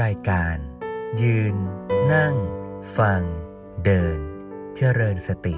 [0.00, 0.56] รายการ
[1.22, 1.56] ยืน
[2.12, 2.34] นั่ง
[2.98, 3.22] ฟัง
[3.84, 4.18] เดิน
[4.76, 5.56] เจริญสติ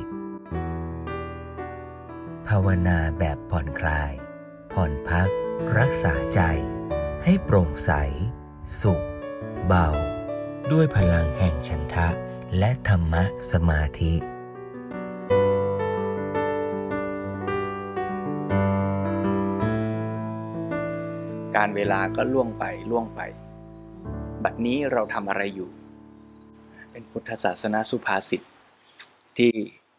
[2.49, 4.13] ภาวนาแบบผ่อนคลาย
[4.73, 5.29] ผ่อนพัก
[5.79, 6.41] รักษาใจ
[7.25, 7.91] ให้โปร่งใส
[8.81, 9.05] สุข
[9.67, 9.89] เบา
[10.73, 12.09] ด้วยพลังแห่งฉันทะ
[12.59, 14.15] และธรรมะสมาธิ
[21.57, 23.23] การเวลาก็ล่วงไปล่วงไป
[24.45, 25.71] บัดนี้เราทำอะไรอยู่
[26.91, 28.43] เป็นพุทธศาสนาสุภาษิต
[29.39, 29.53] ที่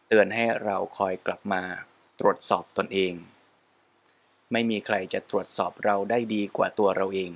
[0.06, 1.62] เตือนให้เราคอยกลับมา
[2.20, 3.12] ตรวจสอบตนเอง
[4.52, 7.30] ไม่มีใครจะตรวจสอบเราได้ดีกว่าตัวเราเอง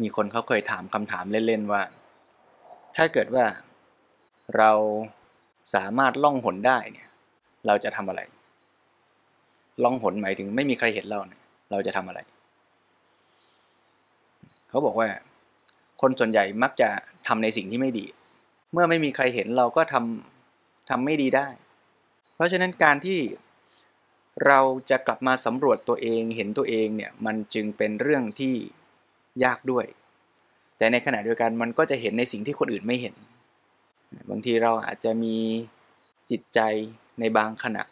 [0.00, 1.82] มีคนเขาเคยถามคำถามเล่น ๆ ว่า
[2.96, 3.44] ถ้าเกิดว่า
[4.56, 4.72] เรา
[5.74, 7.08] สามารถล่องหนได้เนี่ย
[7.66, 8.20] เราจะทำอะไร
[9.82, 12.20] ล่องหนหมายถึงไม่มีใครเห็นเราเนี่ย เราจะทำอะไร
[14.70, 15.08] เขาบอกว่า
[16.00, 16.88] คนส่วนใหญ่มักจะ
[17.26, 18.06] ทำในสิ่งที่ไม่ดี
[18.72, 21.48] เมื่อไม่มีใครเห็นเราก็ทำทำไม่ดีได้
[22.34, 23.18] เพราะฉะนั้นการที่
[24.46, 24.60] เรา
[24.90, 28.54] จะกลับมาสำรวจตัวเองเห็นตัวเองเนี่ยมันจึงเป็นเรื่องที่
[29.44, 29.86] ยากด้วย
[30.76, 33.14] แต่ในขณะเดียวกันมันก็จะเห็นในสิ่งที่คนอื่นไม่เห็น
[34.30, 35.36] บางทีเราอาจจะมี
[36.30, 36.60] จิตใจ
[37.20, 37.84] ในบางขณะ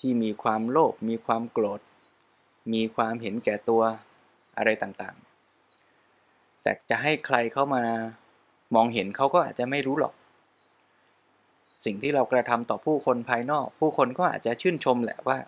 [0.00, 1.80] ที่มีความโลภมีความโกรธ
[2.72, 3.82] มีความเห็นแก่ตัว
[4.56, 5.27] อะไรต่างๆ
[6.68, 7.84] แต่จะให้ใครเข้ามา
[8.74, 10.14] มองเห็นเขาก็อาจจะไม่รู้หรอก
[11.84, 15.38] สิ่งที่เรากระทำต่อผู้คนภายนอก ผู้คนก็อาจจะชื่นชมแหละว่า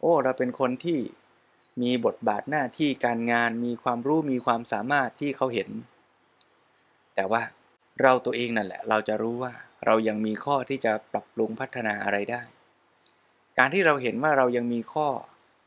[0.00, 0.98] โอ้ เราเป็นคนที่
[1.82, 5.68] มีบทบาทหน้าที่การงานมีความรู้มีความสามารถที่เขาเห็น
[7.14, 7.42] แต่ว่า
[8.02, 9.52] เราตัวเองนั่นแหละ เราจะรู้ว่า
[9.86, 12.42] เรายังมีข้อที่จะปรับปรุงพัฒนาอะไรได้
[13.58, 15.08] การที่เราเห็นว่าเรายังมีข้อ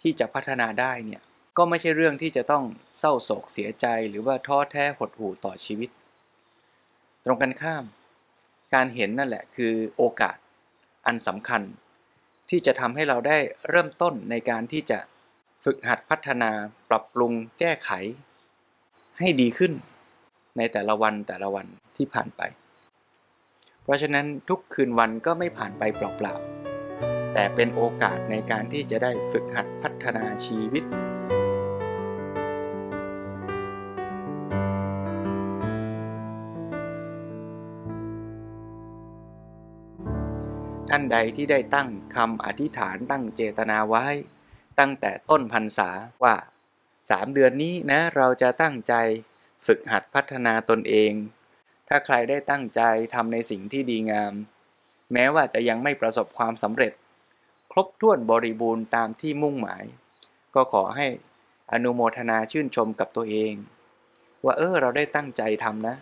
[0.01, 1.21] ที่จะพัฒนาได้เนี่ย
[1.57, 2.63] ก็ไม่ใช่เรื่องที่จะต้อง
[2.99, 5.89] เศร้าโศกเสียใจหรือว่าท้อแท้หดหู่ต่อชีวิต
[7.25, 7.83] ตรงกันข้าม
[8.73, 10.37] การเห็นนั่นแหละคือโอกาส
[11.05, 11.61] อันสำคัญ
[12.49, 13.37] ที่จะทำให้เราได้
[13.69, 14.99] เริ่มต้นในการที่จะ
[15.63, 16.51] ฝึกหัดพัฒนา
[16.89, 17.91] ปรับปรุงแก้ไข
[19.19, 19.73] ให้ดีขึ้น
[20.57, 21.67] ในแต่ละวันแต่ละวัน
[21.97, 22.41] ที่ผ่านไป
[23.83, 30.83] เพราะฉะนั้นทุกคืนวันก็ไม่ผ่านไปเปล่าๆแต่เป็นโอกาสในการที่จะได้ฝึกหัดพัฒนาชีวิต
[40.95, 44.05] ท่านใดที่ได้ตั้งคำอธิษฐานตั้งเจตนาไว้
[44.79, 45.89] ตั้งแต่ต้นพรรษา
[46.23, 46.35] ว่า
[47.09, 48.93] สามเดือนนี้นะเราจะตั้งใจ
[49.65, 51.11] ฝึกหัดพัฒนาตนเอง
[51.87, 52.81] ถ้าใครได้ตั้งใจ
[53.13, 54.33] ทำในสิ่งที่ดีงาม
[55.13, 56.93] แม้ว่าจะยังไม่ประสบความสำเร็จ
[57.71, 59.83] ครบถ้วนบริบูรณ์ตามที่มุ่งหมาย
[60.55, 61.07] ก็ขอให้
[61.71, 63.53] อนุโมทนาชื่นชมกับตัวเอง
[64.45, 65.95] ว่าเออเราได้ตั้งใจทำนะ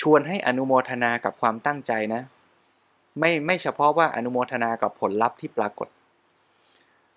[0.00, 2.22] ชวนให้อนุโมทนากับความตั้งใจนะ
[3.18, 5.88] ไม่ไม่เฉพาะว่าอนุโมทนากับผลลัพธ์ที่ปรากฏ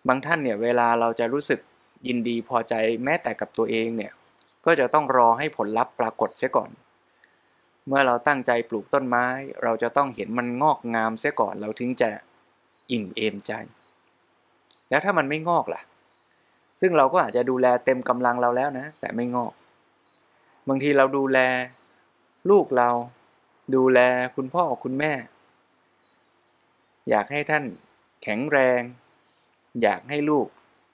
[0.07, 1.59] บางท่านเนี่ยเวลาเราจะรู้สึก
[2.07, 2.73] ยินดีพอใจ
[3.03, 4.11] แม้แต่กับตัวเองเนี่ย
[4.65, 6.69] ก็จะต้องรอให้ผลลัพธ์ปรากฏเสียก่อน
[7.87, 9.25] เมื่อเราตั้งใจปลูกต้นไม้
[9.63, 12.09] เราจะต้องเห็นมันงอกงามเสียก่อนเราถึงจะ
[12.91, 13.51] อิ่มเอมใจ
[14.89, 15.81] แล้วถ้ามันไม่งอกล่ะ
[16.81, 19.53] ซึ่งเราก็อาจจะดูแลเต็มกำลังเราแล้วนะ แต่ไม่งอก
[20.67, 21.39] บางทีเราดูแล
[22.49, 22.89] ลูกเรา
[23.75, 23.99] ดูแล
[24.35, 25.11] คุณพ่อคุณแม่
[27.09, 27.63] อยากให้ท่าน
[28.23, 28.81] แข็งแรง
[29.81, 30.47] อยากให้ลูก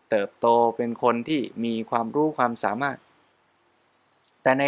[0.09, 2.97] เติบโตเป็นคนที่มีความรู้ความสามารถ
[4.43, 4.63] แต่ใน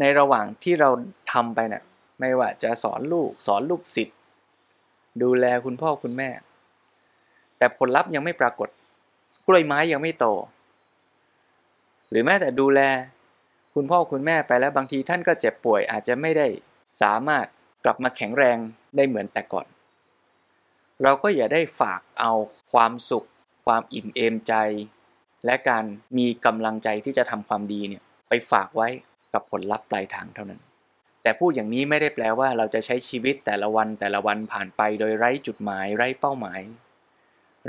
[0.00, 0.90] ในระหว่างที่เรา
[1.32, 1.84] ทำไปเนะี่ย
[2.20, 4.18] ไม่ว่าจะสอนลูกสอนลูกศิษย์
[5.22, 6.30] ดูแลคุณพ่อคุณแม่
[7.58, 8.68] แต่ผลลัพธ์ยังไม่ปรากฏ
[9.46, 10.26] กล้วยไม้ยังไม่โต
[12.10, 12.80] หรือแม้แต่ดูแล
[13.74, 16.46] คุณพ่อคุณแม่ไปแล้วบางทีท่านก็เจ็บป่วยอาจจะไม่ได้
[17.02, 17.46] สามารถ
[17.84, 18.56] กลับมาแข็งแรง
[18.96, 19.66] ได้เหมือนแต่ก่อน
[21.02, 22.32] เราก็อย่าได้ฝากเอา
[22.72, 23.26] ความสุข
[23.66, 24.54] ความอิ่มเอมใจ
[25.46, 25.84] และการ
[26.18, 28.88] มีกำลังใจที่จะทำความดีเนี่ยไปฝากไว้
[29.34, 30.60] กับผลลัพธ์ปลายทางเท่านั้น
[31.22, 36.60] แต่พูดอย่างนี้ไม่ได้แปลว่าเราจะใช้ชีวิตแต่ละวันแต่ละวันผ่านไปโดยไร้จุดหมายไร้เป้าหมาย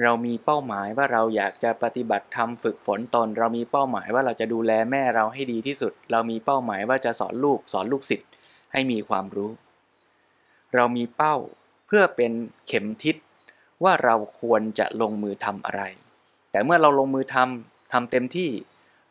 [0.01, 8.29] เรามีเป้าหมายว่าเราอยากจะปฏิบัติธรรมฝึกฝนตน เรามีเป้าหมายว่าเราจะดูแลแม่เราให้ดีที่สุด เรามีเป้าหมายว่าจะสอนลูกสอนลูกศิษย์
[8.73, 9.51] ให้มีความรู้
[10.75, 11.35] เรามีเป้า
[11.93, 12.33] พื่อเป็น
[12.67, 13.15] เข็มทิศ
[13.83, 15.83] ว่าเราควรจะลงมือทำอะไร
[16.51, 18.49] แต่เมื่อเราลงมือทำทำเต็มที่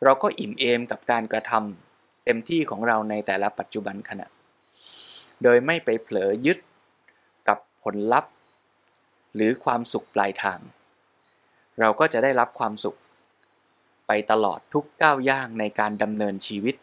[0.03, 4.27] เราก็อิ่มเอมกับการกระทำเต็มที่ของเราในแต่ละปัจจุบันขณะ
[5.43, 6.59] โดยไม่ไปเผลอยึด
[7.47, 8.31] กับผลลัพธ์
[9.35, 10.59] หรือความสุขปลายทาง
[11.79, 12.97] เราก็จะได้รับความสุข
[14.07, 16.75] ไปไปตลอดทุกก้าวย่างในการดำเนินชีวิต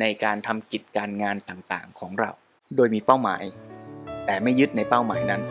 [0.00, 2.30] ในการทำกิจการงานต่างๆของเรา
[2.76, 3.42] โดยมีเป้าหมาย
[4.26, 5.42] แต่ไม่ยึดในเป้าหมายนั้น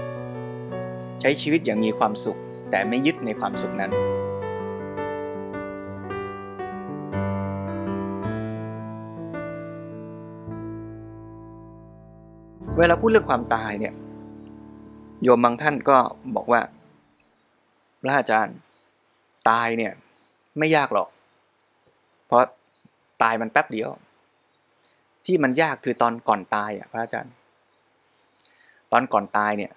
[1.21, 2.39] ใช้ชีวิตอย่างมีความสุข
[2.71, 3.91] แต่ไม่ยึดในความสุขนั้น
[12.77, 13.93] เวลาพูดเรื่องความตายเนี่ย
[15.23, 15.97] โยมบางท่านก็
[16.35, 16.61] บอกว่า
[18.01, 18.55] พระอาจารย์
[19.49, 19.93] ตายเนี่ย
[20.57, 21.09] ไม่ยากหรอก
[22.27, 22.43] เพราะ
[23.23, 23.89] ตายมันแป๊บเดียว
[25.25, 27.33] ที่มันยากคือตอนก่อนตายอะพระอาจารย์
[28.95, 29.71] อนก่อนตายเนี่ย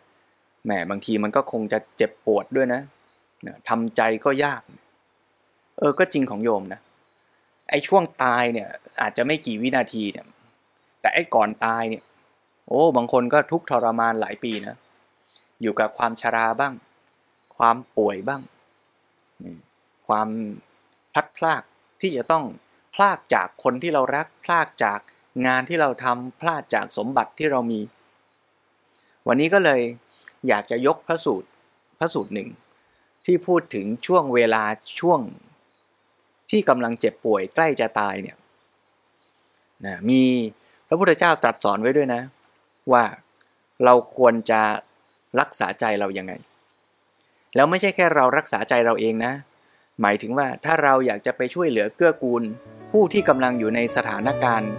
[0.65, 2.83] แหมบางทีมันก็คงจะเจ็บปวดด้วยนะ
[3.69, 4.63] ทำใจก็ยาก
[5.79, 6.81] เออก็จริงของโยมนะ
[7.71, 8.69] ไอ้ช่วงตายเนี่ย
[9.01, 10.27] อาจจะไม่กี่วินาทีเนี่ย
[11.01, 12.03] แต่ไอ้ก่อนตายเนี่ย
[12.67, 14.77] โอ้บางคนก็ทุกทรมานหลายปีนะ
[15.63, 16.75] อยู่กับความชราบ้าง
[17.57, 18.43] ความป่วยบ้าง
[20.09, 20.29] ความ
[21.13, 21.63] พลัดพราก
[22.01, 22.45] ที่จะต้อง
[22.95, 25.01] พลากจากคนที่เรารักพลากจาก
[25.47, 27.81] งานที่เราทำพลาดจากสมบัติที่เรามี
[29.29, 29.81] วันนี้ก็เลย
[30.49, 31.49] อยากจะยกพระสูตร
[31.99, 32.49] พระสูตรหนึ่ง
[33.27, 34.63] ที่พูดถึงช่วงเวลา
[35.01, 35.21] ช่วง
[36.51, 38.37] ที่กำลังเจ็บป่วยใกล้จะตายเนี่ย
[39.87, 40.23] นะมี
[40.89, 42.23] พระพุทธเจ้าตรัสสอนไว้ด้วยนะ
[42.93, 43.05] ว่า
[43.85, 44.61] เราควรจะ
[45.41, 46.33] รักษาใจเรายังไง
[47.55, 49.33] แล้วไม่ใช่แค่เรารักษาใจเราเองนะ
[50.01, 52.43] หมายถึงว่าถ้าเราอยากจะไปช่วยเหลือเกื้อกูล
[52.91, 54.71] ผู้ที่กำลังอยู่ในสถานการณ์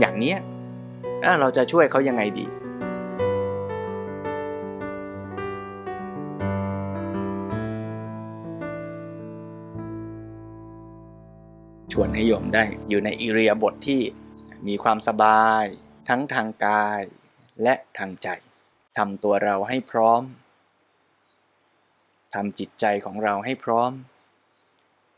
[0.00, 0.34] อย่างนี้
[1.40, 2.46] เราจะช่วยเขายังไงดี
[11.96, 14.02] ชวนให้โยมได้อยู่ในอิเรียบทที่
[14.66, 15.64] มีความสบาย
[16.08, 17.00] ทั้งทางกาย
[17.62, 18.28] และทางใจ
[18.98, 20.22] ทำตัวเราให้พร้อม
[22.34, 23.90] ทำจิตใจของเราให้พร้อม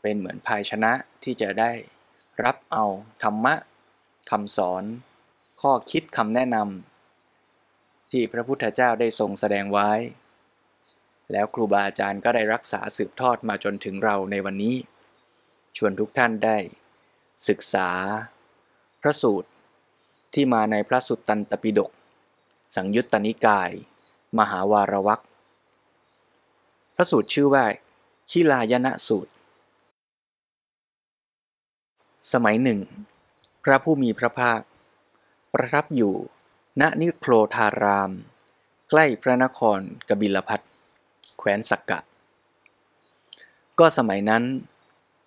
[0.01, 0.93] เป็นเหมือนภายชนะ
[1.23, 1.71] ที่จะได้
[2.43, 2.85] รับเอา
[3.23, 3.55] ธรรมะ
[4.31, 4.83] คำสอน
[5.61, 9.91] ข้อคิดคำแนะนำที่พระพุทธเจ้าได้ทรงแสดงไว้
[11.31, 14.77] แล้วครูบาอาจารย์ก็ได้รักษาสืบทอดมาจนถึงเราในวันนี้
[15.77, 16.57] ชวนทุกท่านได้
[17.47, 17.89] ศึกษา
[19.01, 19.49] พระสูตร
[20.33, 21.91] ที่มาในพระสุตตันตปิฎก
[22.75, 23.71] สังยุตตนิกาย
[24.39, 25.21] มหาวารวัก
[26.95, 27.65] พระสูตรชื่อว่า
[28.29, 29.33] คิลายนะสูตร
[32.31, 32.79] สมัยหนึ่ง
[33.63, 34.61] พระผู้มีพระภาค
[35.53, 36.15] ประทับอยู่
[36.81, 38.11] ณนิโครธาราม
[38.89, 39.79] ใกล้พระนคร
[40.09, 40.61] กบิลพัท
[41.37, 41.99] แคว้นสักกะ
[43.79, 44.43] ก็สมัยนั้น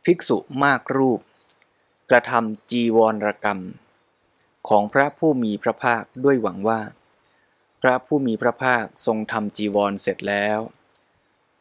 [0.05, 1.21] ภิกษุมากรูป
[2.11, 3.61] กระทำจีวรกรรม
[4.69, 6.81] ของพระผู้มีพระภาคด้วยหวังว่า
[7.83, 10.59] พระผู้มีพระภาคทรงทำจีวรเสร็จแล้ว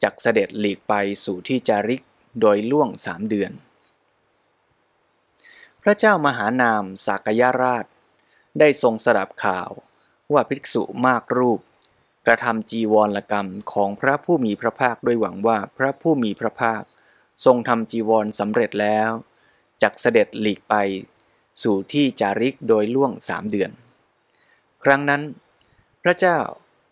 [0.03, 0.93] จักเสด็จหลีกไป
[1.23, 2.01] สู่ที่จาริก
[2.41, 3.51] โดยล่วงสามเดือน
[5.83, 7.85] พระเจ้ามหานามสากยราช
[8.59, 9.69] ได้ทรงสดับข่าว
[10.33, 11.59] ว่าภิกษุมากรูป
[12.27, 16.83] กระทำจีวรกรรมของพระผู้มีพระภาคด้วยหวังว่าพระผู้มีพระภาค
[17.45, 19.09] ทรงทำจีวรสำเร็จแล้ว
[19.81, 20.75] จักเสด็จหลีกไป
[21.63, 23.71] สู่ที่จาริกโดยล่วงสามเดือน
[24.83, 25.21] ครั้งนั้น
[26.03, 26.37] พระเจ้า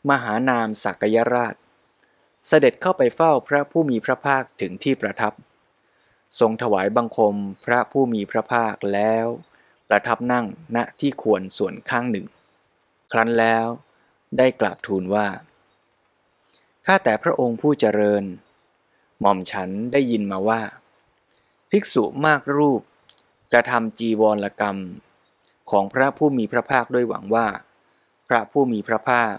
[0.10, 1.56] มหานามสักยราช
[2.46, 5.34] เสด็จเข้าไปเฝ้าพระผู้มีพระภาคถึงที่ประทับ
[6.40, 9.26] ทรงถวายบังคมพระผู้มีพระภาคแล้ว
[9.90, 10.46] ประทับนั่ง
[10.76, 12.26] ณที่ควรส่วนข้างหนึ่ง
[13.12, 13.66] ครั้นแล้ว
[14.38, 15.28] ได้กราบทูลว่า
[16.86, 18.24] ข้าแต่พระองค์ผู้เจริญ
[19.22, 20.62] หม่อมฉันได้ยินมาว่า
[21.72, 22.82] ภิกษุมากรูป
[23.52, 24.78] กระทำจีวรกรรม
[25.72, 27.48] ของพระผู้มีพระภาคด้วยหวังว่า
[28.28, 29.34] พระผู้มีพระภาค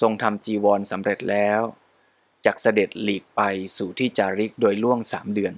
[0.00, 1.60] ทรงทำจีวรสำเร็จแล้ว
[2.44, 3.40] จากเสด็จหลีกไป
[3.76, 5.54] สู่ที่จาริกโดยล่วงสามเดือน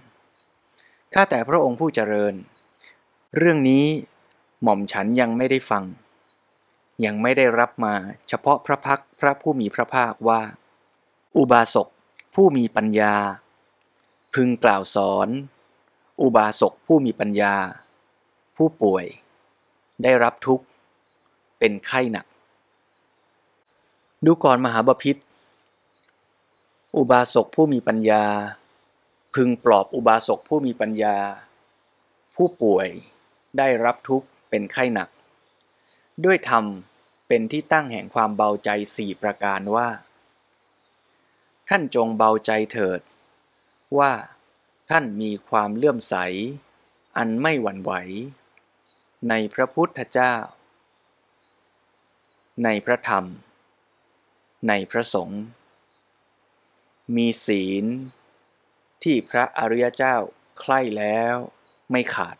[1.15, 2.35] ข้าแต่พระองค์ผู้เจริญ
[3.37, 3.87] เรื่องนี้
[4.63, 5.85] หม่อมฉันยังไม่ได้ฟัง
[7.05, 7.95] ยังไม่ได้รับมา
[8.29, 10.41] เฉพาะพระพักพระผู้มีพระภาคว่า
[11.37, 11.89] อุบาสก
[12.35, 13.15] ผู้มีปัญญา
[14.35, 15.29] พึงกล่าวสอน
[16.21, 17.55] อุบาสกผู้มีปัญญา
[18.57, 19.05] ผู้ป่วย
[20.03, 20.65] ได้รับทุกข์
[21.59, 22.27] เป็นไข้หนัก
[24.25, 25.17] ดูก่อนมหาบพิษ
[26.97, 28.25] อุบาสกผู้มีปัญญา
[29.35, 31.17] พึงปลอบอุบาสกผู้มีปัญญา
[32.35, 32.89] ผู้ป่วย
[33.59, 35.09] ได้รับทุกข์เป็นไข้หนัก
[36.25, 36.65] ด้วยธรรม
[37.29, 39.89] เป็นที่ตั้งแห่งความเบาใจสี่ประการว่า
[41.69, 43.01] ท่านจงเบาใจเถิด
[43.99, 44.13] ว่า
[44.91, 46.15] ท่านมีความเลื่อมใส
[47.17, 47.93] อันไม่หวั่นไหว
[49.29, 50.35] ในพระพุทธเจ้า
[52.65, 53.25] ในพระธรรม
[54.69, 55.43] ในพระสงฆ์
[57.17, 57.85] มีศีล
[59.03, 60.17] ที่พระอริยเจ้า
[60.59, 61.35] ใคร่แล้ว
[61.91, 62.37] ไม่ขาด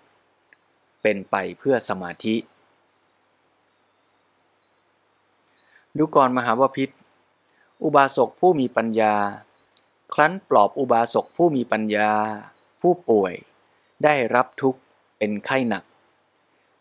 [1.03, 2.37] เป็นไปเพื่อสมาธิ
[5.97, 6.91] ดูก่อนมหาวพิษ
[7.83, 9.15] อุบาสกผู้มีปัญญา
[10.13, 12.13] ครั้นปลอบอุบาสกผู้มีปัญญา
[12.81, 13.35] ผู้ป่วย
[14.05, 14.81] ได้รับทุกข์
[15.19, 15.85] เป็นไข้หนัก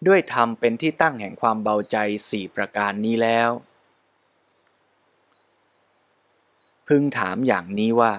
[0.07, 1.97] ด้วยธรรมเป็นที่ตั้งแห่งความเบาใจ
[2.29, 3.49] สี่ประการนี้แล้ว
[6.87, 8.13] พึงถามอย่างนี้ว่า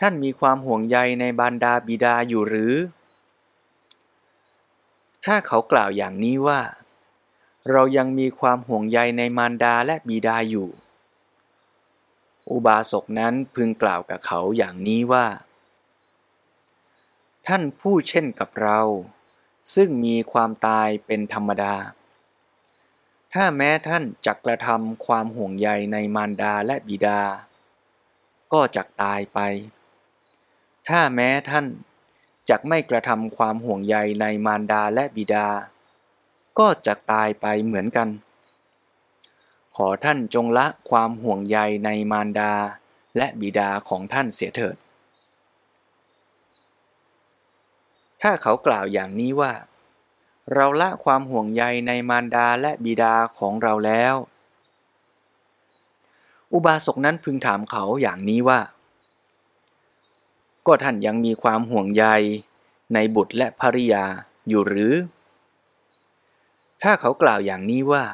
[0.00, 2.74] ท่านมีความห่วงใยในบรรดาบิดาอยู่หรือ
[5.24, 6.60] ถ้าเขากล่าวอย่างนี้ว่า
[7.70, 10.68] เรายังมีความห่วงใยในมารดาและบิดาอยู่
[12.50, 15.26] อุบาสกนั้นพึงกล่าวกับเขาอย่างนี้ว่า
[17.46, 18.80] ท่านผู้เช่นกับเรา
[19.74, 21.74] ซึ่งมีความตายเป็นธรรมดา
[23.32, 27.20] ถ้าแม้ท่านจักกระทำความห่วงใยในมารดาและบิดา
[28.52, 29.38] ก็จักตายไป
[30.88, 31.66] ถ้าแม้ท่าน
[32.50, 35.48] จักไม่กระทำความห่วงใยในมารดาและบิดา
[36.58, 38.08] ก็จะตายไปเหมือนกัน
[39.76, 42.52] ขอท่านจงละความห่วงใยในมารดา
[43.16, 44.76] และบิดาของท่านเสียเถิด
[48.22, 49.52] ถ้าเขากล่าวอย่างนี้ว่า
[50.54, 54.14] เราละความห่วงใยในมารดาและบิดาของเราแล้ว
[56.52, 58.60] อุบาสกนั้นพึงถามเขาอย่างนี้ว่า
[60.66, 62.04] ก็ท่านยังมีความห่วงใย
[62.94, 64.04] ในบุตรและภริยา
[64.48, 64.94] อยู่หรือ
[66.82, 68.04] ถ้าเขากล่าวอย่างนี้ว่า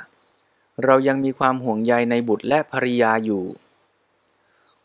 [0.84, 3.44] เรายังมีความห่วงใยในบุตรและภริยาอยู่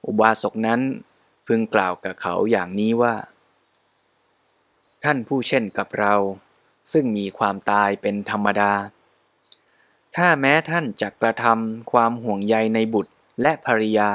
[0.05, 0.81] อุบาสกนั้น
[1.47, 3.15] พึงกล่าวกับเขาอย่างนี้ว่า
[5.03, 6.15] ท่านผู้เช่นกับเรา
[6.91, 8.73] ซึ่งมีความตายเป็นธรรมดา
[10.15, 14.11] ถ้าแม้ท่านจะกระทำความห่วงใยในบุตรและภริยา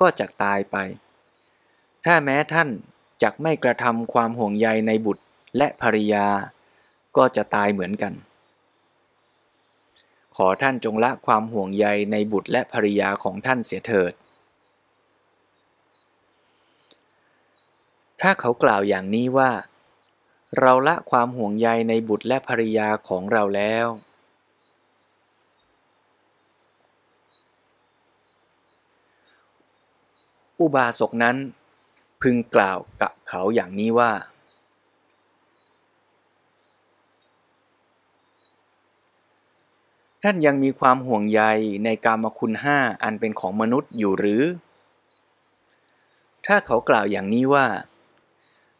[0.00, 0.76] ก็จะตายไป
[2.04, 2.68] ถ้าแม้ท่าน
[3.22, 5.22] จะไม่กระทำความห่วงใยในบุตร
[5.56, 6.26] และภริยา
[7.16, 8.12] ก็จะตายเหมือนกัน
[10.36, 14.12] ขอท่านจงละความห่วงใยในบุตรและภริยาของท่านเสียเถิด
[18.20, 19.50] ถ้าเขากล่าวอย่างนี้ว่า
[20.60, 23.86] เราละความห่วงใยในบุตรและภริยาของเราแล้ว
[30.60, 31.36] อุบาสกนั้น
[32.22, 34.12] พึงกล่าวกับเขาอย่างนี้ว่า
[40.22, 41.42] ท่านยังมีความห่วงใย
[41.84, 44.42] ในกามคุณห้าอันเป็นของมนุษย์อยู่หรือ
[46.46, 47.66] ถ้าเขากล่าวอย่างนี้ว่า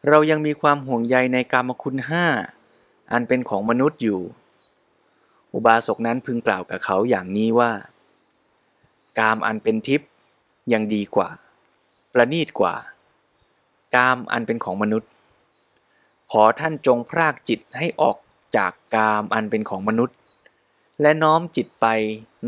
[0.08, 2.26] เรายังมีความห่วงใยในกามคุณห้า
[3.12, 4.20] อันเป็นของมนุษย์อยู่
[5.54, 7.72] อุบาสกนั้นพึงกล่าวกับเขาอย่างนี้ว่า
[9.18, 10.08] กามอันเป็นทิพย์
[10.72, 11.28] ยังดีกว่า
[12.12, 12.74] ประณีตกว่า
[13.96, 15.10] กามอันเป็นของมนุษย์
[16.30, 18.16] ขอท่านจงพรากจิตให้ออก
[18.56, 20.16] จากกามอันเป็นของมนุษย์
[21.02, 21.86] และน้อมจิตไป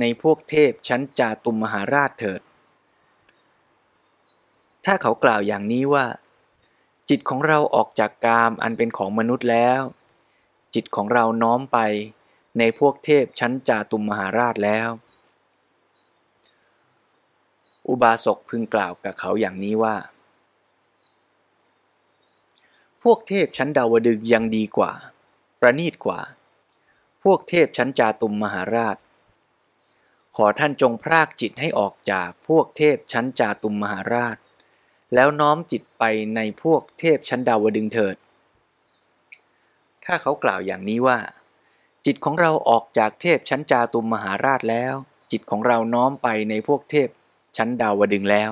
[0.01, 2.41] ในพวกเทพชั้นจาตุมมหาราชเถิด
[4.85, 6.07] ถ้าเขากล่าวอย่างนี้ว่า
[7.09, 9.81] จิตของเราออกจากกามอันเป็นของมนุษย์แล้ว
[10.75, 11.79] จิตของเราน้อมไป
[12.59, 14.89] ในพวกเทพชั้นจาตุมมหาราชแล้ว
[17.89, 19.97] อุบาสกพึงกล่าวกับเขาอย่างนี้ว่า
[23.03, 24.93] พวกเทพชั้นดาวดึงยังดีกว่า
[25.61, 26.21] ประณีตกว่า
[27.25, 28.97] พวกเทพชั้นจาตุมมหาราช
[30.37, 34.37] ขอท่านจงพรากจิตให้ออกจากพวกเทพชั้นจาตุมมหาราช
[35.14, 36.04] แล้วน้อมจิตไป
[36.37, 38.16] ในพวกเทพชั้นดาวดึงเถิด
[40.04, 41.19] ถ้าเขากล่าวอย่างนี้ว่า
[42.07, 44.95] จิตของเราออกจากเทพชั้นจาตุมมหาราชแล้ว
[45.31, 47.09] จิตของเราน้อมไปในพวกเทพ
[47.57, 48.50] ชั้นดาวดึงแล้ว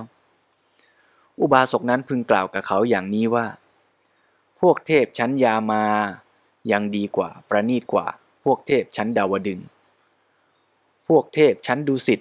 [1.41, 3.47] อุบาสกนั้นพึงกล่าวกับเขาอย่างนี้ว่า
[4.61, 5.85] พวกเทพชั้นยามา
[6.73, 8.07] ยังดีกว่าประณีตกว่า
[8.45, 9.61] พวกเทพชั้นดาวดึง
[11.09, 12.21] พวกเทพชั้นดุสิต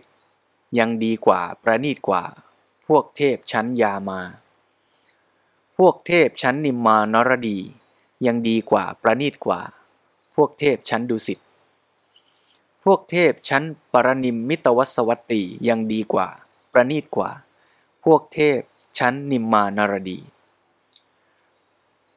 [0.79, 2.23] ยังดีกว่าประณีตกว่า
[2.87, 4.21] พวกเทพชั้นยามา
[5.77, 7.59] พวกเทพชั้นนิมมานรดี
[8.25, 9.61] ยังดีกว่าประณีตกว่า
[10.35, 11.39] พวกเทพชั้นดุสิต
[12.83, 13.63] พวกเทพชั้น
[13.93, 16.27] ปรนิมมิตวัสวัตติยังดีกว่า
[16.73, 17.29] ประณีตกว่า
[18.03, 18.59] พวกเทพ
[18.97, 20.19] ชั้นนิมมานรดี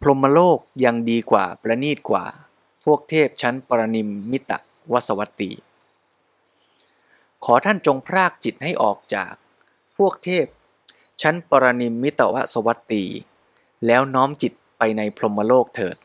[0.00, 2.24] พรหมโลกยังดีกว่าประณีตกว่า
[2.84, 4.58] พวกเทพชั้นปรนิมมิตะ
[4.92, 5.50] วสวัตตี
[7.44, 9.32] ขอท่านจงพรากจิตให้ออกจาก
[9.96, 10.46] พวกเทพ
[11.22, 13.04] ชั้นปรนิมมิตวสวัตตี
[13.86, 15.96] แล้วน้อมจิตไปในพรหมโลกเถิด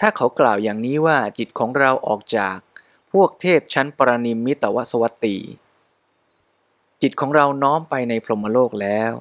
[0.00, 2.56] ถ้าเขากล่าวอย่างนี้ว่าจิตของเราออกจาก
[3.12, 5.36] พวกเทพชั้นปรนิมมิตวสวัตตี
[7.02, 9.12] จิตของเราน้อมไปในพรหมโลกแล้ว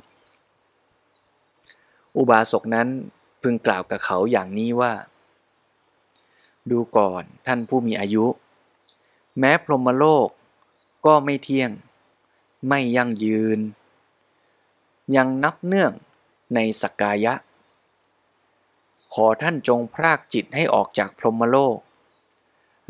[2.18, 2.88] อุบาสกนั้น
[3.42, 4.92] พึงกล่าวกับเขาอย่างนี้ว่า
[6.72, 8.26] ดูก่อนท่านผู้มีอายุ
[9.40, 10.28] แม้พรหมโลก
[11.06, 11.72] ก็ไม่เที่ยง
[12.68, 13.60] ไม่ยั่งยืน
[15.16, 15.92] ยังนับเนื่อง
[16.56, 17.34] ในสกกายะ
[19.14, 21.78] ขอท่านจงพรากจิตให้ออกจากพรหมโลก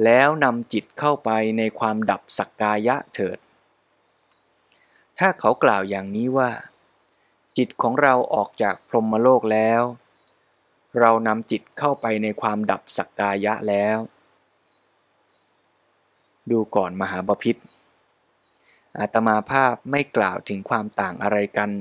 [0.03, 3.37] แล้วนำจิตเข้าไปในความดับสักกายะเถิด
[5.19, 6.51] ถ้าเขากล่าวอย่างนี้ว่า
[7.57, 9.81] จิตของเราออกจากพรหมโลกแล้ว
[10.99, 13.97] เรานำจิตเข้าไปในความดับสักกายะแล้ว
[16.51, 17.55] ดูก่อนมหาบพิษ
[18.99, 21.71] อาตมาภาพไม่กล่าวถึงความต่างอะไรกัน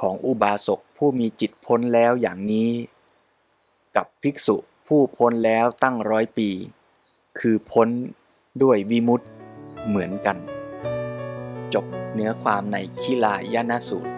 [0.00, 2.70] ของอุบาสกผู้มีจิตพ้นแล้วอย่างนี้
[3.96, 4.56] กับภิกษุ
[4.86, 6.50] ผู้พ้นแล้วตั้งร้อยปี
[7.38, 7.88] คือพ้น
[8.62, 9.28] ด้วยวิมุตต์
[9.86, 10.36] เหมือนกัน
[11.74, 14.17] จบเนื้อความในคิลายานสูตร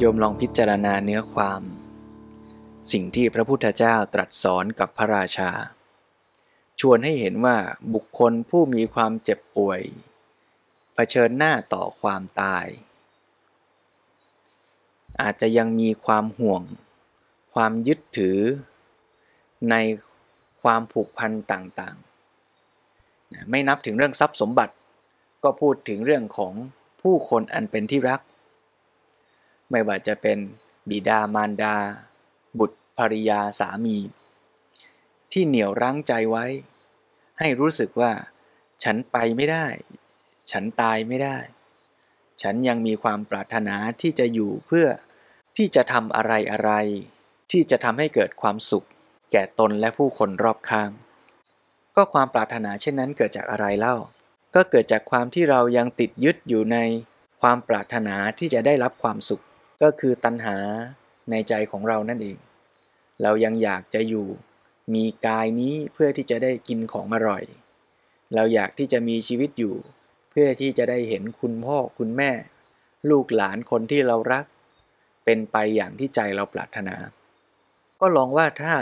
[0.00, 1.62] โยมลองพิจารณาเนื้อความ
[2.92, 5.50] สิ่งที่พระพุทธเจ้าตรัสสอนกับพระราชา
[6.80, 7.56] ชวนให้เห็นว่า
[7.94, 9.80] บุคคลผู้มีความเจ็บป่วย
[10.94, 12.66] เผชิญหน้าต่อความตาย
[15.22, 16.62] อาจจะยังมีความห่วง
[17.54, 18.38] ความยึดถือ
[19.70, 19.74] ใน
[20.62, 24.74] ความผูกพันต่างๆ ไม่นับถึงเรื่องทรัพย์สมบัติ
[25.44, 26.52] ก็พูดถึงเรื่องของ
[27.02, 28.20] ผู้คนอันเป็นที่รัก
[29.70, 30.38] ไม่ว่าจะเป็น
[30.90, 31.76] บิดามารดา
[32.58, 33.98] บุตรภริยาสามี
[35.32, 36.46] ที่เหนี่ยวรั้งใจไว้
[37.38, 38.12] ให้รู้สึกว่า
[38.82, 39.66] ฉันไปไม่ได้
[40.50, 41.38] ฉันตายไม่ได้
[42.42, 44.86] ฉันยังมีความปรารถนาที่จะอยู่เพื่อ
[45.56, 46.72] ที่จะทำอะไรอะไร
[47.50, 48.86] ที่จะทำให้เกิดความสุข
[49.32, 50.90] แก่ตนและผู้คนรอบข้าง
[51.96, 53.96] ก็ความปรารถนาเช่นนั้นเกิดจากอะไรเล่า
[54.54, 56.78] ก็เกิดจากความที่เรายังติดยึดอยู่ใน
[57.40, 59.42] ความปรารถนาที่จะได้รับความสุข
[59.82, 60.56] ก็คือตัณหา
[61.30, 62.38] ในใจของเรานั่นเอง
[63.22, 64.28] เรายังอยากจะอยู่
[64.94, 67.44] มีกายนี้เพื่อที่จะได้กินของอร่อย
[68.34, 69.74] เราอยากที่จะมีชีวิตอยู่
[70.30, 72.30] เพื่อที่จะได้เห็นคุณพ่อคุณแม่
[73.10, 74.44] ลูกหลานคนที่เรารัก
[75.24, 76.96] เป็นไปอย่างที่ใจเราปรารถนา
[78.00, 78.74] ก็ลองว่าถ้า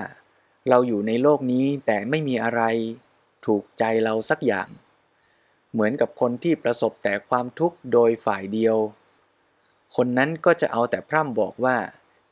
[0.69, 2.63] เราอยู่ในโลกนี้แต่ไม่มีอะไร
[3.47, 4.69] ถูกใจเราสักอย่าง
[5.73, 8.77] เหมือนกับคนที่ประสบแต่ความทุกข์โดยฝ่ายเดียว
[9.95, 11.77] คนนั้นก็จะเอาแต่พร่ำบอกว่า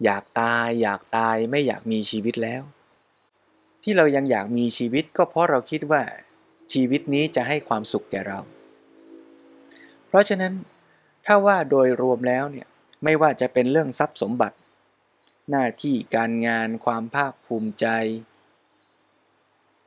[0.05, 2.63] อยากตาย อยากตายไม่อยากมีชีวิตแล้ว
[3.83, 6.03] ที่เรายังอยากมีชีวิตก็เพราะเราคิดว่า
[6.73, 8.39] ชีวิตนี้จะให้ความสุขแก่เรา
[10.09, 10.53] เพราะฉะนั้น
[11.27, 12.67] ถ้าว่าโดยรวมแล้วเนี่ย
[13.05, 14.57] ไม่ว่าจะเป็นเรื่องทรัพย์สมบัติ
[15.51, 17.87] หน้าที่การงานความภาคภูมิใจ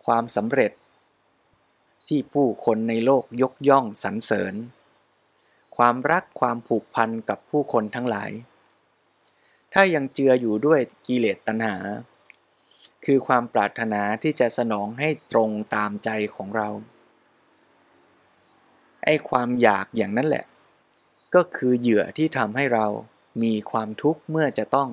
[0.06, 0.72] ความสำเร็จ
[2.08, 4.54] ที่ผู้คนในโลกยกย่องสรรเสริญ
[5.78, 8.32] ความรักความผูกพันกับผู้คนทั้งหลาย
[9.74, 11.78] ถ้ายังเจืออยู่ด้วยกิเลสตัณหา
[13.06, 16.70] คือความปรารถนาที่จะสนองให้ตรงตามใจของเรา
[19.04, 20.46] ไอ้ความอยากอย่างนั้นแหละ
[21.36, 22.86] ก็คือเหยื่อที่ทำให้เรา
[23.44, 24.90] มีความทุกข์เมื่อจะต้อง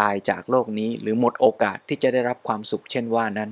[0.00, 3.50] ตายจากโลกนี้หรือหมดโอกาสที่จะได้รับความสุขเช่นว่านั้น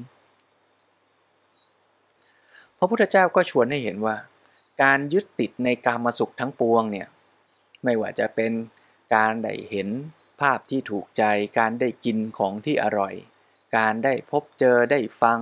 [2.79, 4.17] พระพุทธเจ้าก็ชวนให้เห็นว่า
[4.83, 7.09] การยึดติดในการมาสุขทั้งปวงเนี่ย
[7.85, 8.53] ไม่ว่าจะเป็น
[9.15, 9.89] การได้เห็น
[10.41, 11.25] ภาพที่ถูกใจ
[11.59, 13.15] การได้กินของที่อร่อย
[13.77, 15.39] การได้พบเจอได้ฟัง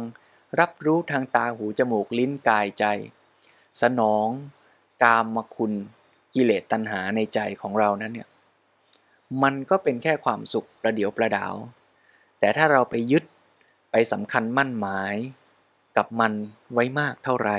[0.61, 2.85] รับรู้ทางตาหูจมูกลิ้นกายใจ
[3.83, 4.29] สนอง
[5.03, 5.73] กามมคุณ
[6.35, 8.29] กิเลสตัณหาในใจของเรานั้นเนี่ย
[9.43, 11.55] มันก็เป็นแค่ความสุขประเดียวประดาว
[12.39, 13.25] แต่ถ้าเราไปยึด
[13.91, 15.15] ไปสำคัญมั่นหมาย
[15.97, 16.33] กับมัน
[16.73, 17.59] ไว้มากเท่าไหร่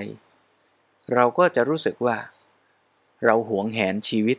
[1.14, 2.18] เราก็จะรู้สึกว่า
[3.26, 4.38] เราหวงแหนชีวิต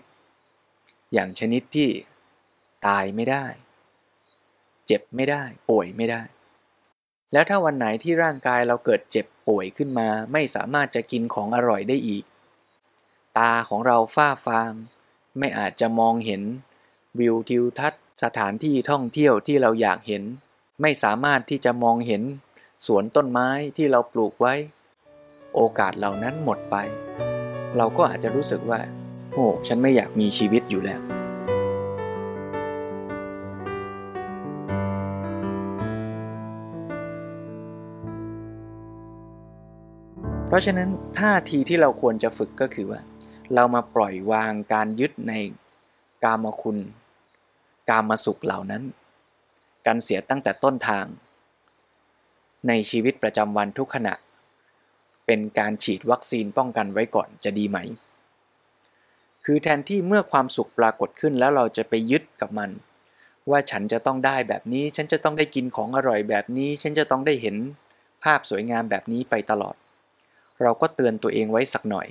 [1.13, 1.91] อย่างชนิดที่
[2.87, 3.47] ตายไม่ได้
[4.87, 6.23] เจ็บไม่ได้ ป่วยไม่ได้
[7.33, 12.25] แล้วถ้าวันไหนที่ร่างกายเราเกิดเจ็บป่วยขึ้นมา ไม่สามารถจะกินของอร่อยได้อีก
[13.39, 14.73] ตาของเราฝ้าฟาง
[15.39, 16.43] ไม่อาจจะมองเห็น
[17.19, 20.23] วิวทิวทัศน์ สถานที่ท่องเที่ยวที่เราอยากเห็น
[20.83, 22.23] ไม่สามารถที่จะมองเห็น
[22.87, 24.55] สวนต้นไม้ที่เราปลูกไว้
[25.55, 26.77] โอกาสเหล่านั้นหมดไป
[27.77, 28.81] เราก็อาจจะรู้สึกว่า
[29.33, 31.01] โอ้ ฉันไม่อยากมีชีวิตอยู่แล้ว
[40.47, 43.01] เพราะฉะนั้นท่าทีที่เราควรจะฝึกก็คือว่า
[43.55, 45.33] เรามาปล่อยวางการยึดใน
[46.25, 46.79] กามคุณ
[47.89, 48.83] กามาสุขเหล่านั้น
[49.87, 51.07] การเสียตั้งแต่ต้นทาง
[52.69, 54.15] ในชีวิตประจำวันทุกขณะ
[55.29, 57.79] เป็นการฉีดวัคซีนป้องกันไว้ก่อนจะดีไหม
[59.45, 62.71] คือแทนที่เมื่อความสุขปรากฏขึ้นแล้วเราจะไปยึดกับมัน
[63.51, 67.57] ว่าฉันจะต้องได้แบบนี้ ฉันจะต้องได้กินของอร่อยแบบนี้ ฉันจะต้องได้เห็น
[68.25, 69.77] ภาพสวยงามแบบนี้ไปตลอด
[70.63, 72.09] เราก็เตือนตัวเองไว้สักหน่อย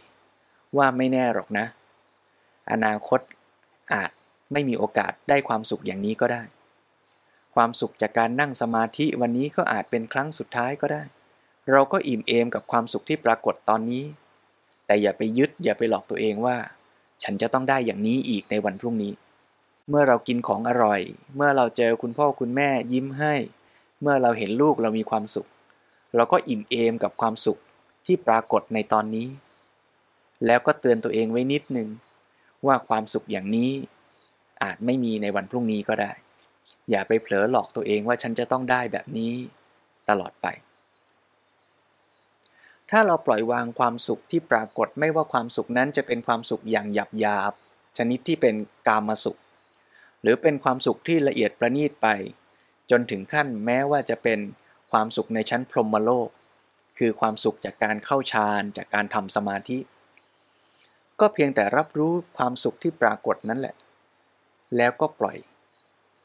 [0.77, 1.65] ว่าไม่แน่หรอกนะ
[2.71, 3.19] อนาคต
[3.93, 4.11] อาจ
[4.53, 6.43] ไม่มีโอกาสได้ความสุขอย่างนี้ก็ได้
[7.55, 11.03] ความสุขจากการนั่งสมาธิวันนี้ก็อาจเป็นครั้งสุดท้ายก็ได้
[11.71, 14.03] เราก็อิ่มเอมกับความสุขที่ปรากฏตอนนี้
[14.85, 16.57] แต่อย่าไปยึดอย่าไปหลอกตัวเองว่า
[17.23, 19.13] ฉันจะต้องได้อย่างนี้อีกในวันพรุ่งนี้
[19.89, 21.01] เมื่อเรากินของอร่อย
[21.35, 23.33] เมื่อเราเจอคุณพ่อคุณแม่ยิ้มให้
[24.01, 25.47] เมื่อเราเห็นลูกเรามีความสุข
[26.15, 27.57] เราก็อิ่มเอมกับความสุข
[28.05, 29.27] ที่ปรากฏในตอนนี้
[30.45, 31.87] แล้วก็เตือนตัวเองไว้นิดนึง
[32.65, 33.71] ว่าความสุขอย่างนี้
[34.63, 36.11] อาจไม่มีในวันพรุ่งนี้ก็ได้
[36.89, 39.33] อย่าไปเผลอหลอกตัวเองว่าฉันจะต้องได้แบบนี้
[40.09, 40.47] ตลอดไป
[42.91, 47.53] ถ้าเราปล่อยวางความสุขที่ปรากฏไม่ว่าความสุขนั้นจะเป็นความสุขอย่างหยาบหยาบ
[47.97, 48.55] ชนิดที่เป็น
[48.87, 49.39] กามสุข
[50.21, 52.07] หรือเป็นความสุขที่ละเอียดประณีตไป
[52.91, 54.39] จนถึงขั้นแม้ว่าจะเป็น
[54.91, 56.29] ความสุขในชั้นพรหมโลก
[56.97, 59.79] คือความสุขจากการเข้าฌานจากการทำสมาธิ
[61.19, 63.75] ก็เพียงแต่รับรู้ความสุขที่ปรากฏนั่นแหละ
[64.77, 65.37] แล้วก็ปล่อย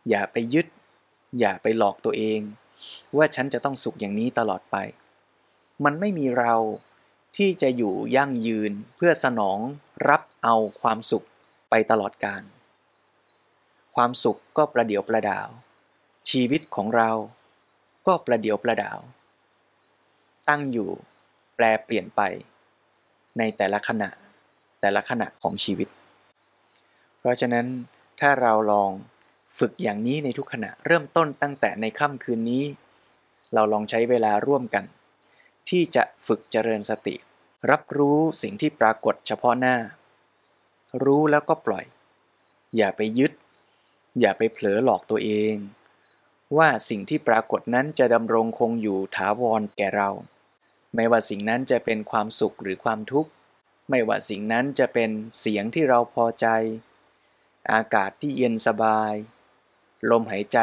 [0.09, 0.67] อย่าไปยึด
[1.41, 2.41] อย่าไปหลอกตัวเอง
[3.17, 4.77] ว่าฉันจะต้องสุขอย่างนี้ตลอดไป
[5.85, 6.55] มันไม่มีเรา
[7.37, 9.59] ที่จะอยู่ยั่งยืนเพื่อสนอง
[10.09, 11.27] รับเอาความสุข
[11.71, 12.43] ไปตลอดกาล
[13.95, 15.49] ความสุขก็ประเดียวประดาว
[16.31, 17.11] ชีวิตของเรา
[18.07, 18.99] ก็ประเดียวประดาว
[20.49, 20.91] ตั้งอยู่
[21.57, 22.21] แปลเปลี่ยนไป
[23.39, 24.11] ในแต่ละขณะ
[24.81, 25.89] แต่ละขณะของชีวิต
[27.19, 27.67] เพราะฉะนั้น
[28.21, 28.91] ถ้าเราลอง
[29.59, 32.65] ฝึกอย่างนี้ในทุกขณะเริ่มต้นตั้งแต่ในค่ำคืนนี้
[33.55, 34.85] เราลองใช้เวลาร่วมกัน
[35.73, 37.17] ที่จะฝึกเจริญสติ
[37.71, 39.77] รับรู้สิ่งที่ปรากฏเฉพาะหน้า
[41.05, 41.85] รู้แล้วก็ปล่อย
[42.77, 43.33] อย่าไปยึด
[44.21, 45.55] อย่าไปเผลอหลอกตัวเอง
[46.57, 50.11] ว่าสิ่งที่ปรากฏนั้นจะดำรงคงอยู่ถาวรแก่เรา
[50.95, 53.31] ไม่ว่าสิ่งนั้นจะเป็นความสุขหรือความทุกข์
[53.91, 56.47] ไม่ว่าสิ่งนั้นจะเป็นเสียงที่เราพอใจ
[57.73, 59.15] อากาศที่เย็นสบาย
[60.11, 60.59] ลมหายใจ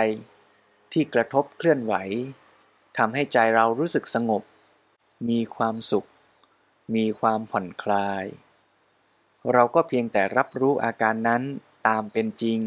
[0.92, 1.94] ที่กระทบเคลื่อนไหว
[2.98, 4.44] ทำให้ใจเรารู้สึกสงบ
[5.28, 6.10] มีความสุข
[6.96, 8.26] มีความผ่อนคลาย
[9.54, 11.44] เราก็เพียงแต่รับรู้อาการนั้น
[11.88, 12.60] ตามเป็นจริง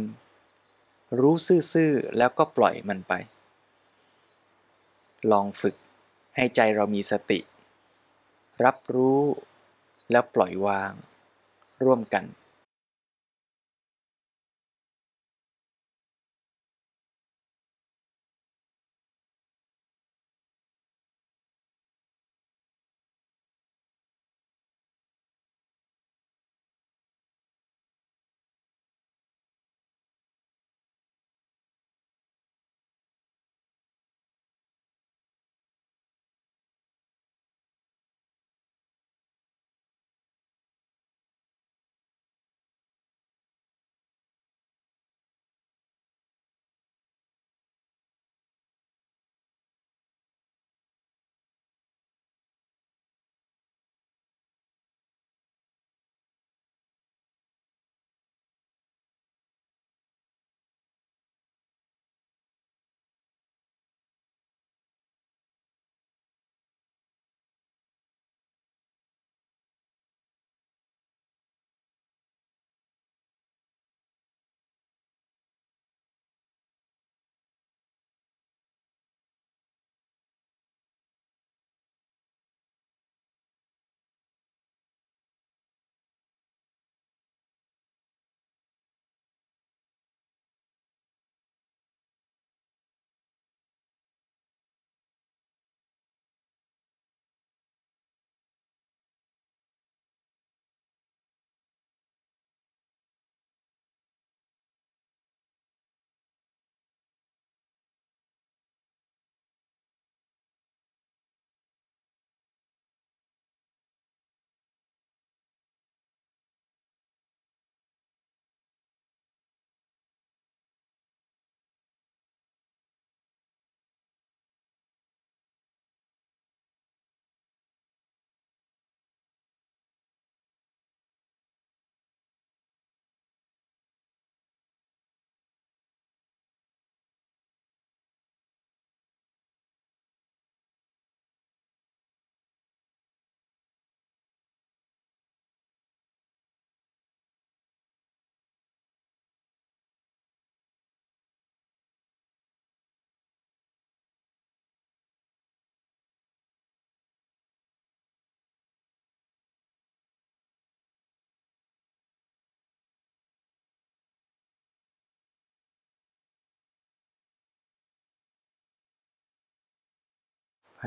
[1.18, 1.34] รู้
[1.72, 3.12] ซื่อๆแล้วก็ปล่อยมันไป
[5.30, 5.76] ลองฝึก
[6.36, 7.40] ให้ใจเรามีสติ
[8.64, 9.20] รับรู้
[10.10, 10.92] แล้วปล่อยวาง
[11.84, 12.24] ร่วมกัน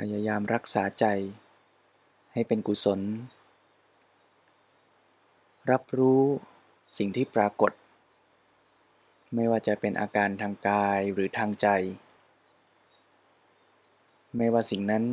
[0.01, 1.05] พยายามรักษาใจ
[2.33, 2.99] ให้เป็นกุศล
[5.71, 6.23] รับรู้
[6.97, 7.71] สิ่งที่ปรากฏ
[9.35, 11.67] ไม่ว่าจะเป็นอาการทางกายหรือทางใจ
[14.37, 15.03] ไม่ว่าสิ่งนั้น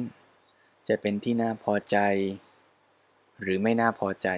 [0.88, 1.98] จะเป็นที่น่าพอใจ
[3.42, 4.28] หรือไม่น่าพอใจ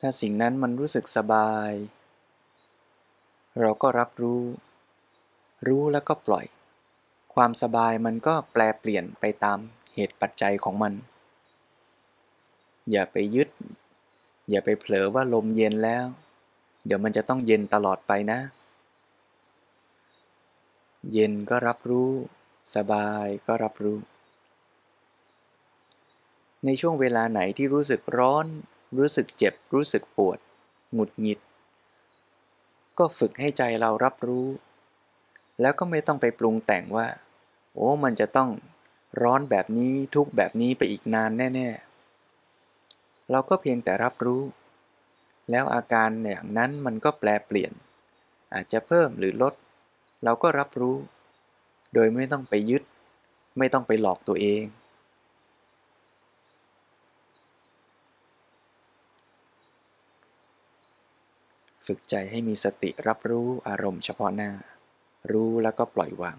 [0.00, 1.70] ถ้าสิ่งนั้นมันรู้สึกสบาย
[3.60, 4.42] เราก็รับรู้
[5.66, 6.46] รู้แล้วก็ปล่อย
[7.34, 9.58] ความสบายมันก็แปลเปลี่ยนไปตาม
[9.94, 10.92] เหตุปัจจัยของมัน
[12.90, 13.48] อย่าไปยึด
[14.50, 16.06] อย่าไปเผลอว่าลมเย็นแล้ว
[16.86, 18.40] เดี๋ยวมันจะต้องเย็นตลอดไปนะ
[21.12, 22.10] เย็นก็รับรู้
[22.74, 23.98] สบายก็รับรู้
[26.64, 28.46] ในช่วงเวลาไหนที่รู้สึกร้อน
[28.98, 30.38] รู้สึกเจ็บ รู้สึกปวด
[30.92, 31.40] หงุดหงิด
[32.98, 34.46] ก็ฝึกให้ใจเรารับรู้
[35.60, 37.06] แล้วก็ไม่ต้องไปปรุงแต่งว่า
[37.74, 38.50] โอ้มันจะต้อง
[39.22, 41.68] ร้อนแบบนี้ทุกแบบนี้ไปอีกนานแน่
[42.50, 44.42] ๆ เราก็เพียงแต่รับรู้
[45.50, 47.72] แล้วอาการอย่างนั้นมันก็แปลเปลี่ยน
[48.54, 49.54] อาจจะเพิ่มหรือลด
[50.24, 50.96] เราก็รับรู้
[51.94, 52.82] โดยไม่ต้องไปยึด
[53.58, 54.64] ไม่ต้องไปหลอกตัวเอง
[61.86, 64.50] ฝึกใจให้มีสติรับรู้อารมณ์เฉพาะหน้า
[65.32, 66.38] รู้แล้วก็ปล่อยวาง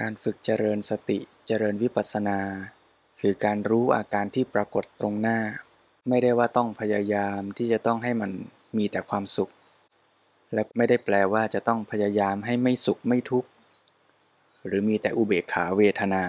[0.00, 2.38] การฝึกเจริญสติเจริญวิปัสสนา
[3.20, 5.38] คือการรู้อาการที่ปรากฏตรงหน้า
[6.08, 8.30] ไม่ได้ว่าต้องพยายามที่จะต้องให้มัน
[8.78, 9.52] มีแต่ความสุข
[10.52, 13.48] และไม่ได้แปลว่าจะต้องพยายามให้ไม่สุขไม่ทุกข์
[14.66, 16.22] หรือมีแต่อุเบกขาเวทนา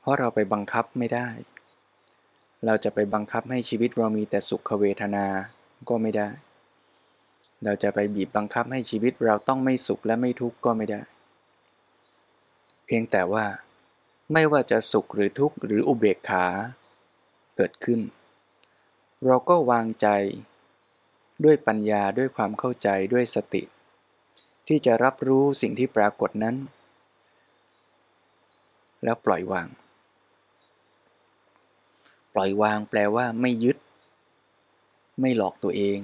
[0.00, 1.28] เพราะเราไปบังคับไม่ได้
[2.66, 5.26] เราจะไปบังคับให้ชีวิตเรามีแต่สุขเวทนา
[5.88, 6.28] ก็ไม่ได้
[7.64, 11.00] เราจะไปบีบบังคับให้ชีวิตเราต้องไม่สุขและไม่ทุกข์ก็ไม่ได้
[12.96, 13.46] พียงแต่ว่า
[14.32, 16.46] ไม่ว่าจะสุขหรือทุกข์หรืออุเบกขา
[17.56, 18.00] เกิดขึ้น
[19.24, 20.08] เราก็วางใจ
[21.44, 23.62] ด้วยปัญญาด้วยความเข้าใจด้วยสติ
[24.66, 26.56] ที่จะรับรู้สิ่งที่ปรากฏนั้น
[29.04, 29.68] แล้วปล่อยวาง
[32.34, 33.78] ปล่อยวางแปลว่าไม่ยึด
[35.20, 35.98] ไม่หลอกตัวเอง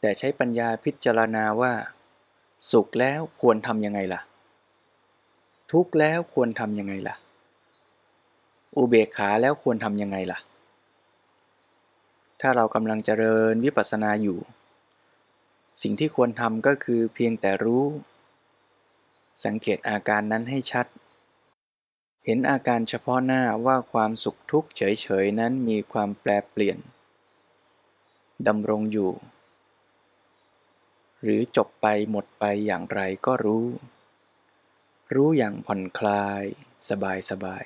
[0.00, 1.72] แต่ใช้ปัญญาพิจารณาว่า
[2.70, 4.20] สุขแล้วควรทำยังไงล่ะ
[5.72, 7.14] ทุกข์แล้วควรทำยังไงล่ะ
[8.76, 10.38] อุเบกขาแล้วควรทำยังไงล่ะ
[12.40, 14.38] ถ้าเรากำลังเจริญวิปัสสนาอยู่
[15.82, 17.84] สิ่งที่ควรทำก็คือเพียงแต่รู้
[19.44, 20.86] สังเกตอาการนั้นให้ชัด
[22.24, 26.78] เห็นอาการเฉพาะหน้าว่าความสุขทุกข์เฉยๆนั้นมีความแปรเปลี่ยน
[28.46, 29.10] ดำรงอยู่
[31.24, 33.66] หรือจบไปหมดไปอย่างไรก็รู้
[35.14, 36.42] รู้อย่างผ่อนคลาย
[36.90, 37.62] สบายสบาย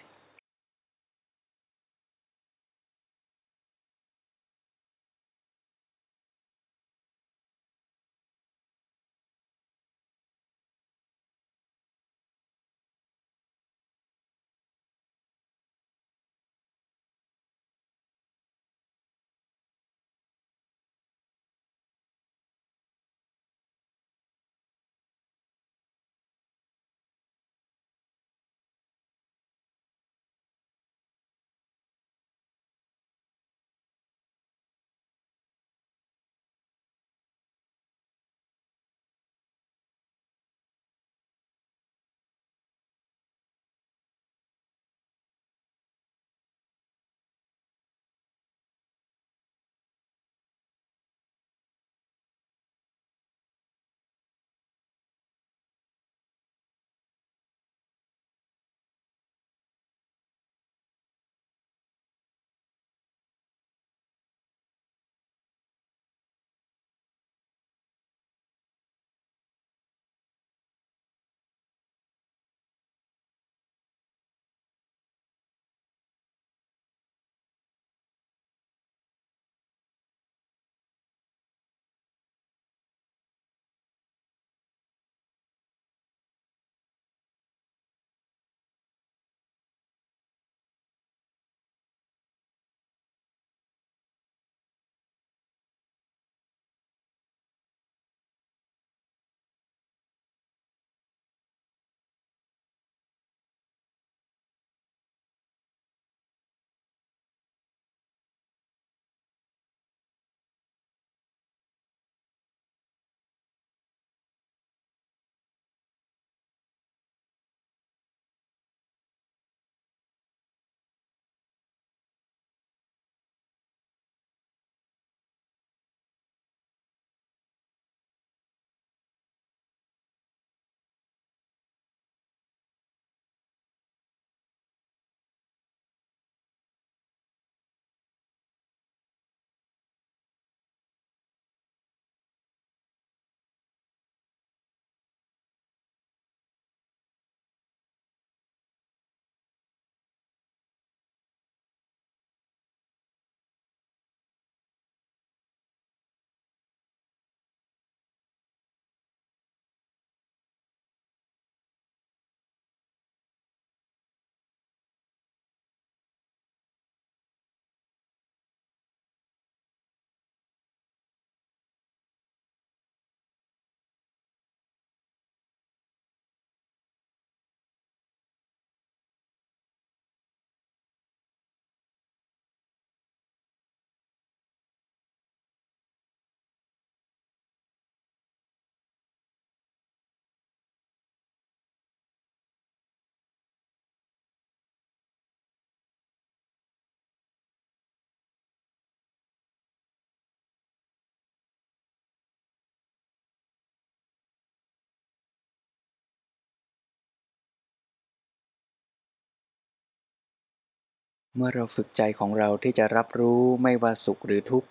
[211.40, 214.70] เมื่อเราฝึกใจของเราที่จะรับรู้ไม่ว่าสุขหรือทุกข์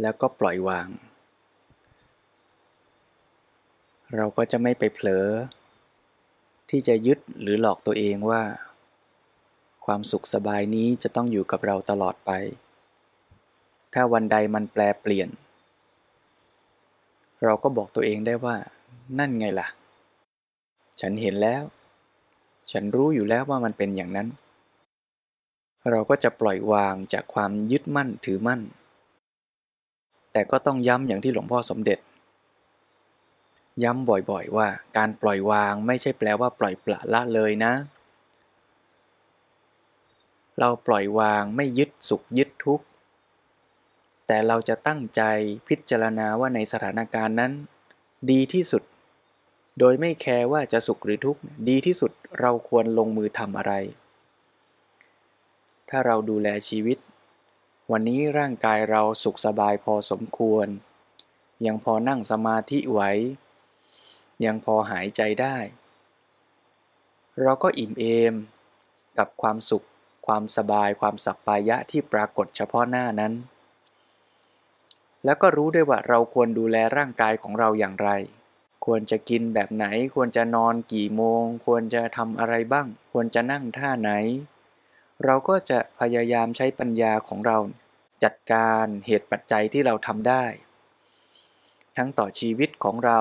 [0.00, 0.88] แล้วก็ปล่อยวาง
[4.16, 5.26] เราก็จะไม่ไปเผลอ
[6.70, 8.42] ที่จะยึดหรือหลอกตัวเองว่า
[9.86, 12.30] ความสุขสบายนี้จะต้องอยู่กับเราตลอดไป
[13.94, 15.28] ถ้าวันใดมันแปลเปลี่ยน
[17.44, 18.56] เราก็บอกตัวเองได้ว่า
[19.18, 19.68] นั่นไงล่ะ
[21.00, 21.62] ฉันเห็นแล้ว
[22.72, 24.28] ฉันรู้อยู่แล้วว่ามันเป็นอย่างนั้น
[25.88, 28.60] เราก็จะปล่อยวางจากความยึดมั่นถือมั่น
[30.32, 31.98] แต่ก็ต้องย้ำอย่างที่หลวงพ่อสมเด็จ
[33.82, 37.72] ย้ำบ่อยๆว่าการปล่อยวางไม่ใช่แปลว่าปล่อยปละละเลยนะ
[40.58, 42.84] เราปล่อยวางไม่ยึดสุขยึดทุกข์
[44.26, 45.22] แต่เราจะตั้งใจ
[45.68, 47.52] พิจารณาว่าในสถานการณ์นั้น
[48.30, 48.82] ดีที่สุด
[49.78, 53.72] โดยไม่แคร์ว่าจะสุขหรือทุกข์ดีที่สุดเราควรลงมือทำอะไร
[55.90, 56.98] ถ้าเราดูแลชีวิต
[57.90, 60.66] วันนี้ร่างกายเราสุขสบายพอสมควร
[61.66, 63.00] ยังพอนั่งสมาธิไหว
[64.44, 65.56] ยังพอหายใจได้
[67.42, 68.34] เราก็อิ่มเอม
[69.18, 69.86] กับความสุข
[70.26, 73.32] ความสบาย ความสัปปายะที่ปรากฏเฉพาะหน้านั้น
[75.24, 78.10] แล้วก็รู้ด้วยว่าเราควรดูแลร่างกายของเราอย่างไร
[78.84, 84.12] ควรจะกินแบบไหน ควรจะนอนกี่โมง ควรจะทำอะไรบ้าง ควรจะนั่งท่าไหน
[85.24, 87.58] เราก็จะพยายามใช้ปัญญาของเรา
[88.24, 90.44] จัดการเหตุปัจจัยที่เราทำได้
[91.96, 93.20] ทั้งต่อชีวิตของเรา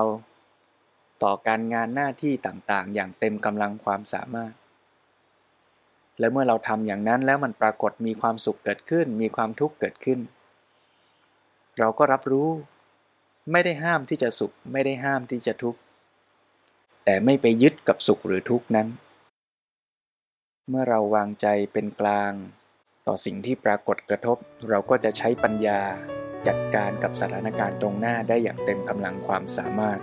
[1.23, 4.53] ต่อการงานหน้าที่ต่างๆ อย่างเต็มกำลังความสามารถ
[6.19, 10.19] และเมื่อเราทำอย่างนั้นแล้วมันปรากฏมีความสุขเกิดขึ้น มีความทุกข์เกิดขึ้น
[11.79, 12.49] เราก็รับรู้
[13.51, 15.79] ไม่ได้ห้ามที่จะสุข ไม่ได้ห้ามที่จะทุกข์
[17.03, 18.87] แต่ไม่ไปยึดกับสุขหรือทุกข์นั้น
[20.71, 22.33] เมื่อเราวางใจเป็นกลาง
[23.07, 24.37] ต่อสิ่งที่ปรากฏกระทบ
[24.69, 25.81] เราก็จะใช้ปัญญา
[26.47, 29.99] จัดการกับสถานการณ์ตรงหน้าได้อย่างเต็มกำลังความสามารถ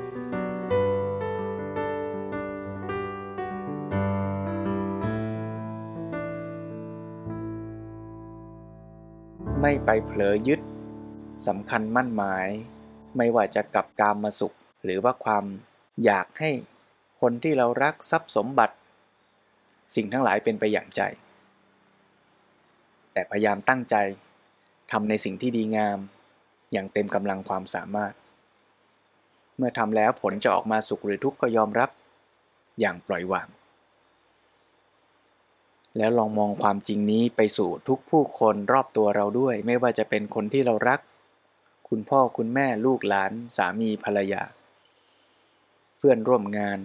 [9.61, 10.61] ไม่ไปเผลอยึด
[11.47, 12.49] สำคัญมั่นหมาย
[13.17, 15.45] ไม่ว่าจะกับกามมาสุข หรือว่าความ
[16.05, 16.51] อยากให้
[17.21, 18.77] คนที่เรารักทรัพย์สมบัติ
[19.95, 21.03] สิ่งทั้งหลายเป็นไปอย่างใจ
[23.13, 23.97] แต่พยายามตั้งใจ
[24.91, 25.99] ทำในสิ่งที่ดีงาม
[26.73, 28.13] อย่างเต็มกำลังความสามารถ
[29.57, 31.91] เมื่อทำแล้วผลจะออกมาสุขหรือทุกข์ก็ยอมรับ
[32.81, 33.49] อย่างปล่อยวาง
[35.99, 41.01] แล้วลองมองความจริงนี้ไปสู่ทุกผู้คนรอบตัวเราด้วย ไม่ว่าจะเป็นคนที่เรารัก
[41.89, 44.43] คุณพ่อคุณแม่ลูกหลาน สามีภรรยา
[45.99, 46.79] เพื่อนร่วมงาน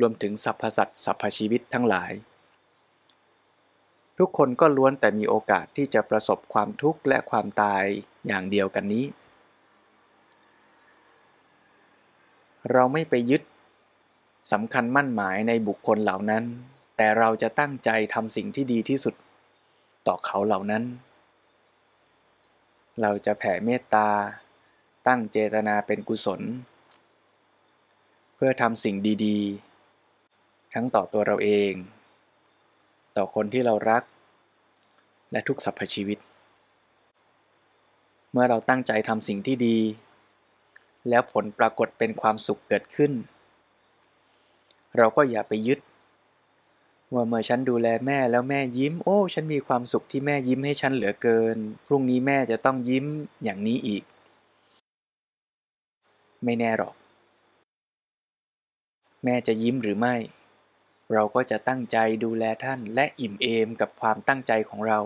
[0.00, 2.12] รวมถึงสรรพสัตว์สรรพชีวิตทั้งหลาย
[4.18, 7.84] ทุกคนก็ล้วนแต่มีโอกาสที่จะประสบความทุกข์และความตาย
[8.26, 9.04] อย่างเดียวกันนี้
[12.72, 13.42] เราไม่ไปยึด
[14.52, 16.44] สำคัญมั่นหมายในบุคคลเหล่านั้น
[16.96, 19.14] แต่เราจะตั้งใจทำสิ่งที่ดีที่สุด
[20.06, 20.84] ต่อเขาเหล่านั้น
[23.02, 24.08] เราจะแผ่เมตตา
[25.06, 26.40] ตั้งเจตนาเป็นกุศล
[28.34, 29.67] เพื่อทำสิ่งดี ๆ
[30.74, 31.72] ทั้งต่อตัวเราเอง
[33.16, 34.02] ต่อคนที่เรารัก
[35.32, 36.18] และทุกสรรพชีวิต
[38.32, 39.78] เมื่อเราตั้งใจทำสิ่งที่ดี
[41.08, 43.12] แล้วผลปรากฏเป็นความสุขเกิดขึ้น
[44.96, 45.80] เราก็อย่าไปยึด
[47.14, 51.56] ว่าเมื่อฉันดูแลแม่แล้วแม่ยิ้ม โอ้ ฉันมีความสุขที่แม่ยิ้มให้ฉันเหลือเกิน
[51.86, 53.04] พรุ่งนี้แม่จะต้องยิ้ม
[53.44, 54.02] อย่างนี้อีก
[56.44, 56.94] ไม่แน่หรอก
[59.24, 60.14] แม่จะยิ้มหรือไม่
[61.12, 64.98] เราก็จะตั้งใจดูแลท่านและอิ่มเอมกับความตั้งใจของเรา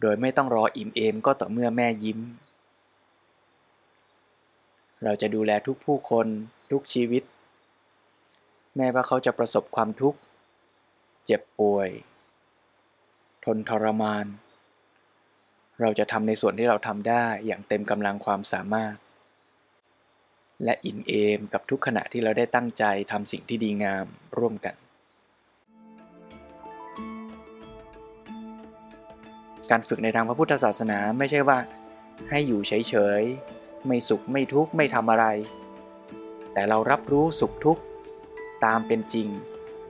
[0.00, 2.20] โดยไม่ต้องรออิ่มเอมก็ต่อเมื่อแม่ยิ้ม
[5.04, 6.26] เราจะดูแลทุกผู้คน
[6.70, 7.22] ทุกชีวิต
[8.76, 10.18] แม้ว่าเขาจะประสบความทุกข์
[11.26, 11.88] เจ็บป่วย
[13.44, 14.26] ทนทรมาน
[15.80, 18.94] เราจะทำในส่วนที่เราทำได้อย่างเต็มกำลังความสามารถ
[20.64, 24.06] และอิ่มเอมกับทุกขณะที่เราได้ตั้งใจทำสิ่งที่ดีงาม
[24.38, 24.74] ร่วมกัน
[29.70, 31.58] การฝึกในทางพระพุทธศาสนาไม่ใช่ว่า
[32.30, 35.26] ให้อยู่เฉยๆ ไม่สุขไม่ทุกข์ไม่ทำอะไร
[36.52, 37.82] แต่เรารับรู้สุขทุกข์
[38.64, 39.28] ตามเป็นจริง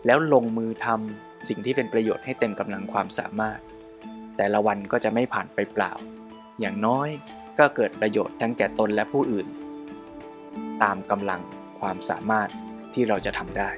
[0.07, 3.61] แล้วลงมือทำสิ่งที่เป็นประโยชน์ให้เต็มกำลังความสามารถ
[4.37, 5.93] แต่ละวันก็จะไม่ผ่านไปเปล่า
[6.61, 7.09] อย่างน้อย
[7.59, 9.47] ก็เกิดประโยชน์ทั้งแก่ตนและผู้อื่น
[10.83, 11.41] ตามกำลัง
[11.81, 12.49] ความสามารถ
[12.93, 13.71] ที่เราจะทำได้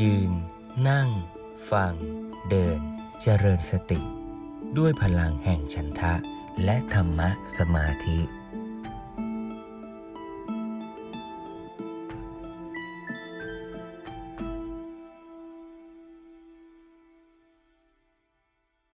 [0.00, 0.32] ยืน
[0.88, 1.08] นั่ง
[1.70, 1.92] ฟัง
[2.50, 2.80] เดิน
[3.22, 4.00] เจริญสติ
[4.78, 6.14] ด้วยพลังแห่งฉันทะ
[6.64, 8.18] และธรรมะสมาธิ